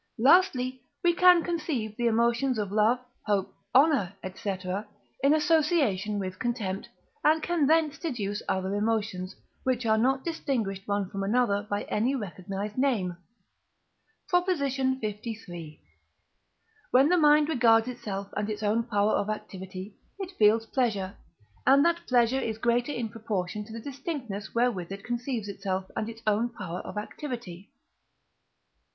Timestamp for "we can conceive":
1.03-1.95